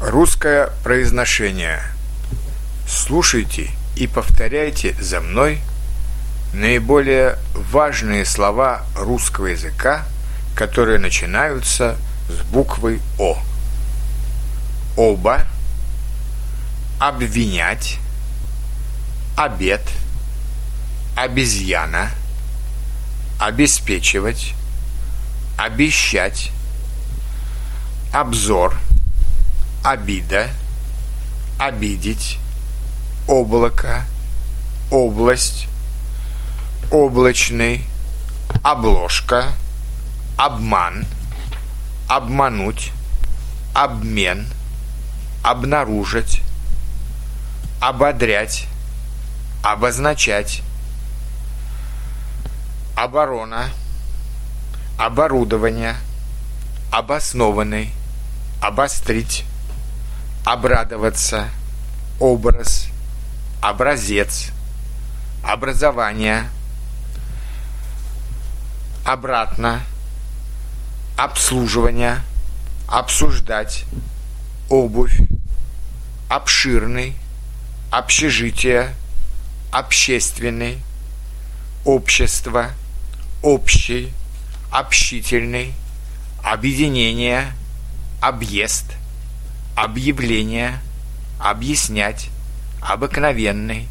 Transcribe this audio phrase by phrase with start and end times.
[0.00, 1.82] Русское произношение.
[2.86, 5.60] Слушайте и повторяйте за мной
[6.52, 10.06] наиболее важные слова русского языка,
[10.54, 11.96] которые начинаются
[12.28, 13.42] с буквы О.
[14.96, 15.42] Оба,
[17.00, 17.98] обвинять,
[19.36, 19.82] обед,
[21.16, 22.10] обезьяна,
[23.40, 24.54] обеспечивать,
[25.56, 26.52] обещать,
[28.12, 28.78] обзор–
[29.90, 30.50] обида,
[31.58, 32.38] обидеть,
[33.26, 34.04] облако,
[34.90, 35.66] область,
[36.90, 37.86] облачный,
[38.62, 39.46] обложка,
[40.36, 41.06] обман,
[42.06, 42.92] обмануть,
[43.72, 44.46] обмен,
[45.42, 46.42] обнаружить,
[47.80, 48.66] ободрять,
[49.62, 50.60] обозначать,
[52.94, 53.70] оборона,
[54.98, 55.96] оборудование,
[56.92, 57.90] обоснованный,
[58.60, 59.46] обострить,
[60.52, 61.50] обрадоваться,
[62.18, 62.86] образ,
[63.60, 64.50] образец,
[65.44, 66.48] образование,
[69.04, 69.82] обратно,
[71.18, 72.22] обслуживание,
[72.86, 73.84] обсуждать,
[74.70, 75.20] обувь,
[76.30, 77.14] обширный,
[77.90, 78.94] общежитие,
[79.70, 80.78] общественный,
[81.84, 82.70] общество,
[83.42, 84.14] общий,
[84.70, 85.74] общительный,
[86.42, 87.52] объединение,
[88.22, 88.86] объезд,
[89.80, 90.80] объявление,
[91.38, 92.30] объяснять,
[92.80, 93.88] обыкновенный,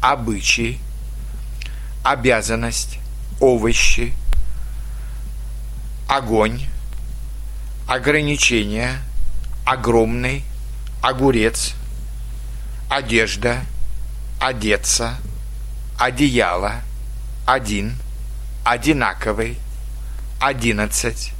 [0.00, 0.80] обычай,
[2.02, 2.98] обязанность,
[3.38, 4.12] овощи,
[6.08, 6.62] огонь,
[7.86, 8.98] ограничение,
[9.64, 10.44] огромный,
[11.00, 11.74] огурец,
[12.88, 13.60] одежда,
[14.40, 15.16] одеться,
[15.96, 16.82] одеяло,
[17.46, 17.94] один,
[18.64, 19.58] одинаковый,
[20.40, 21.32] одиннадцать,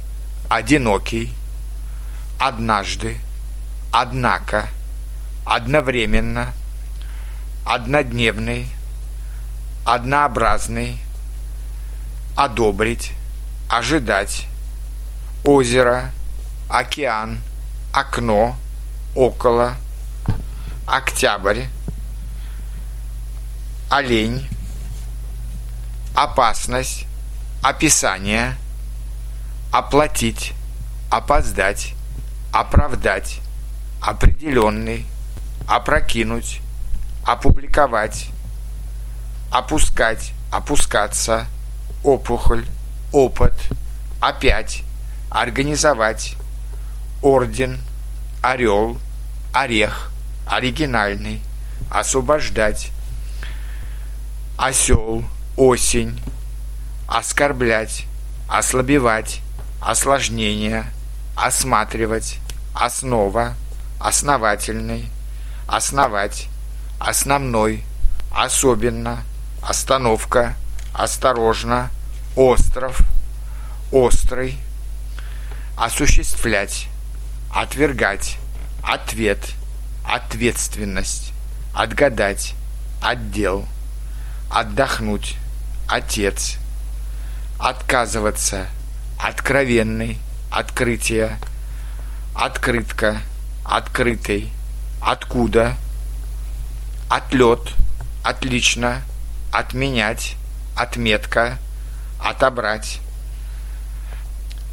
[0.47, 1.33] одинокий,
[2.39, 3.17] однажды,
[3.91, 4.69] однако,
[5.45, 6.53] одновременно,
[7.65, 8.67] однодневный,
[9.85, 10.97] однообразный,
[12.37, 13.11] одобрить,
[13.69, 14.47] ожидать,
[15.43, 16.11] озеро,
[16.69, 17.39] океан,
[17.93, 18.55] окно,
[19.13, 19.75] около,
[20.87, 21.65] октябрь,
[23.89, 24.47] олень,
[26.15, 27.05] опасность,
[27.61, 28.55] описание,
[29.71, 30.53] оплатить,
[31.09, 31.93] опоздать,
[32.53, 33.40] оправдать,
[34.01, 35.05] определенный,
[35.67, 36.59] опрокинуть,
[37.23, 38.29] опубликовать,
[39.51, 41.45] опускать, опускаться,
[42.03, 42.65] опухоль,
[43.11, 43.53] опыт,
[44.19, 44.83] опять,
[45.29, 46.35] организовать,
[47.21, 47.79] орден,
[48.41, 48.97] орел,
[49.53, 50.11] орех,
[50.47, 51.41] оригинальный,
[51.91, 52.91] освобождать,
[54.57, 55.23] осел,
[55.55, 56.19] осень,
[57.07, 58.05] оскорблять,
[58.47, 59.41] ослабевать,
[59.79, 60.85] осложнение,
[61.35, 62.39] осматривать,
[62.73, 63.53] основа,
[64.03, 65.09] основательный,
[65.67, 66.47] основать,
[66.99, 67.83] основной,
[68.31, 69.23] особенно,
[69.61, 70.55] остановка,
[70.93, 71.91] осторожно,
[72.35, 73.01] остров,
[73.91, 74.57] острый,
[75.77, 76.87] осуществлять,
[77.53, 78.37] отвергать,
[78.83, 79.39] ответ,
[80.03, 81.31] ответственность,
[81.73, 82.55] отгадать,
[83.01, 83.65] отдел,
[84.49, 85.37] отдохнуть,
[85.87, 86.57] отец,
[87.59, 88.67] отказываться,
[89.19, 90.17] откровенный,
[90.49, 91.37] открытие,
[92.33, 93.21] открытка,
[93.63, 94.51] открытый,
[94.99, 95.77] откуда,
[97.09, 97.73] отлет,
[98.23, 99.01] отлично,
[99.51, 100.35] отменять,
[100.75, 101.57] отметка,
[102.19, 102.99] отобрать,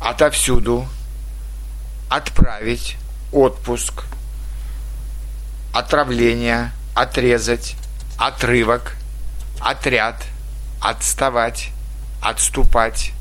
[0.01, 0.87] отовсюду,
[2.09, 2.97] отправить,
[3.33, 4.05] отпуск,
[5.73, 7.77] отравление, отрезать,
[8.17, 8.97] отрывок,
[9.61, 10.25] отряд,
[10.81, 11.71] отставать,
[12.23, 13.13] отступать,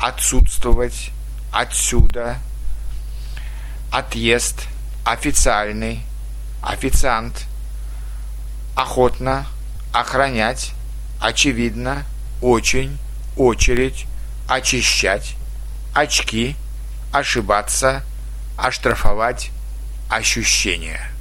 [0.00, 1.10] отсутствовать,
[1.52, 2.38] отсюда,
[3.90, 4.66] отъезд,
[5.10, 6.02] официальный,
[6.62, 7.46] официант,
[8.76, 9.46] охотно,
[9.90, 10.72] охранять,
[11.18, 12.04] очевидно,
[12.42, 12.98] очень,
[13.34, 14.04] очередь,
[14.48, 15.34] очищать,
[15.94, 16.56] очки,
[17.10, 18.02] ошибаться,
[18.58, 19.50] оштрафовать,
[20.10, 21.00] ощущение–